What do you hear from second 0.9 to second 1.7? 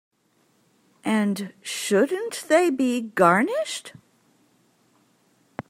And